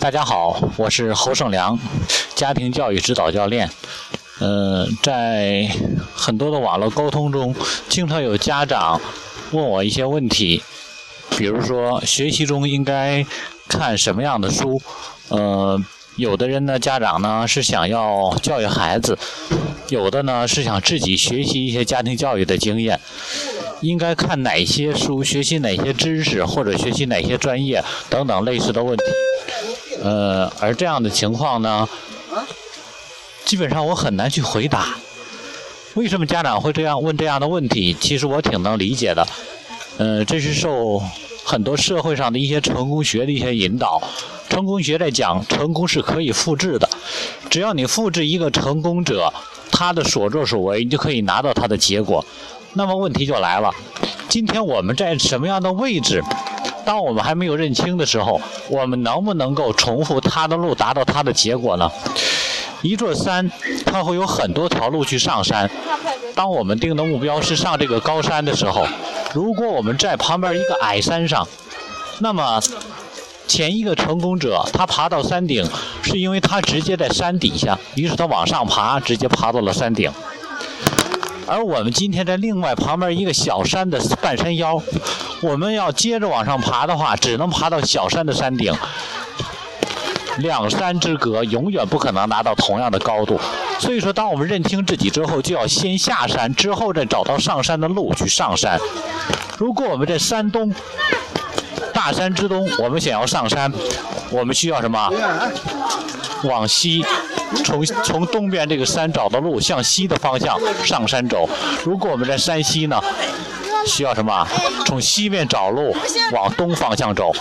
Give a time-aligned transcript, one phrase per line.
[0.00, 1.76] 大家好，我是侯胜良，
[2.36, 3.68] 家庭教育指导教练。
[4.38, 5.68] 呃，在
[6.14, 7.52] 很多的网络沟通中，
[7.88, 9.00] 经常有家长
[9.50, 10.62] 问我一些问题，
[11.36, 13.26] 比如说学习中应该
[13.66, 14.80] 看什么样的书？
[15.30, 15.82] 呃，
[16.14, 19.18] 有的人呢，家长呢是想要教育孩子，
[19.88, 23.00] 有的呢是想自己学习一些家庭教育的经验。
[23.80, 29.04] 应该看哪些书，学习哪些知识，或者学习哪些专业等等类似的问题。
[30.02, 31.88] 呃，而这样的情况呢，
[33.44, 34.94] 基本上我很难去回答。
[35.94, 37.96] 为什么家长会这样问这样的问题？
[38.00, 39.26] 其实我挺能理解的。
[39.96, 41.02] 呃，这是受
[41.44, 44.00] 很多社会上的一些成功学的一些引导。
[44.48, 46.88] 成功学在讲，成功是可以复制的。
[47.50, 49.32] 只要你复制一个成功者
[49.70, 52.24] 他的所作所为，你就可以拿到他的结果。
[52.74, 53.74] 那么问题就来了，
[54.28, 56.22] 今天我们在什么样的位置？
[56.88, 61.92] 当我们还没有认清的时候，我们能不能够重复他的路，达到他的结果呢？
[62.80, 63.52] 一座山，
[63.84, 65.70] 它会有很多条路去上山。
[66.34, 68.86] 当我们定的目标是上这个高山的时候，
[69.34, 71.46] 如果我们在旁边一个矮山上，
[72.20, 72.58] 那么
[73.46, 75.62] 前一个成功者他爬到山顶，
[76.02, 80.10] 是因为他直接在山底下，于是他往上爬，直接爬到了山顶。
[81.46, 84.82] 而我们今天在另外旁边一个小山的半山腰，
[85.40, 88.72] 我们要接着往上爬的话，只能爬到小山的山顶。
[90.38, 93.40] 两山之隔，永远不可能达到同样的高度。
[93.80, 98.78] 所以说，当我们认清自己之后，就要先下山，之后再找到上山的路去上山。
[99.56, 100.72] 如果我们在山东，
[101.92, 103.72] 大山之东，我们想要上山，
[104.30, 105.10] 我们需要什么？
[106.44, 107.04] 往西。
[107.64, 111.48] 从从东边这个山找到路，向西的方向上山走。
[111.82, 113.02] 如果我们在山西呢，
[113.88, 114.46] 需要什么？
[114.86, 115.92] 从西面找路，
[116.32, 117.32] 往东方向走。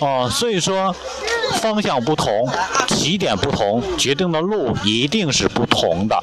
[0.00, 0.94] 哦，所以说
[1.60, 2.48] 方向不同，
[2.86, 6.16] 起点不同，决定的路一定是不同的。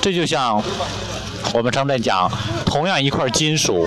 [0.00, 0.62] 这就像
[1.52, 2.30] 我们常在讲，
[2.64, 3.86] 同样一块金属，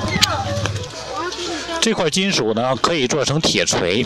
[1.81, 4.06] 这块金属呢可以做成铁锤。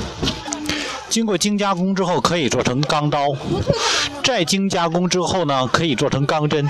[1.10, 3.36] 经过精加工之后，可以做成钢刀；
[4.24, 6.66] 再精加工之后呢，可以做成钢针；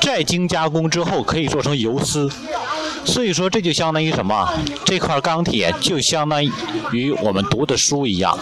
[0.00, 2.30] 再精加工之后，可以做成游丝。
[3.06, 4.46] 所以说，这就相当于什么？
[4.84, 6.44] 这块钢铁就相当
[6.92, 8.36] 于我们读的书一样。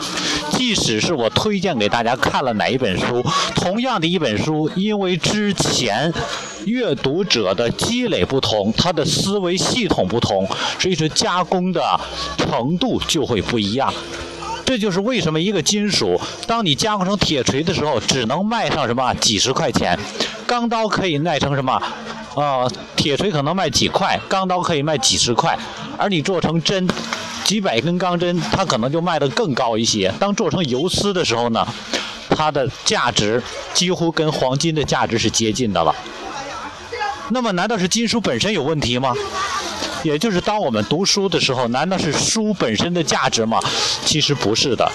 [0.50, 3.24] 即使是我推荐给大家看了哪一本书，
[3.54, 6.12] 同样的一本书，因为之前
[6.64, 10.48] 阅读者的积累不同，他的思维系统不同，
[10.78, 12.00] 所以说加工的
[12.38, 13.92] 程度就会不一样。
[14.64, 19.98] 这就是为什么一个金属，当你加工成铁锤的时候，只能卖上什么几十块钱，
[20.47, 21.80] 钢刀可以卖成什么，
[22.34, 25.56] 啊，铁锤可能卖几块，钢刀可以卖几十块，
[25.97, 26.89] 而你做成针，
[27.45, 30.12] 几百根钢针，它可能就卖得更高一些。
[30.19, 31.67] 当做成游丝的时候呢，
[32.28, 35.95] 它的价值几乎跟黄金的价值是接近的了。
[37.31, 39.15] 那么，难道是金属本身有问题吗？
[40.04, 43.59] 也就是当我们读书的时候，难道是书本身的价值吗？
[44.04, 44.88] 其实不是的，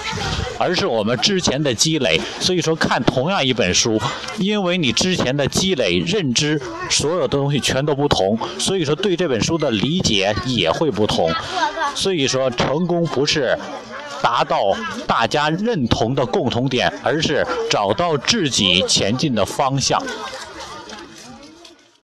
[0.58, 2.18] 而是我们之前的积累。
[2.38, 4.00] 所以说，看同样一本书，
[4.38, 11.30] 因为你之前的积累、认知，所有的东西全都不同，所以说对这本书的理解也会不同。
[11.94, 13.58] 所以说，成功不是
[14.22, 14.58] 达到
[15.08, 20.00] 大家认同的共同点，而是找到自己前进的方向。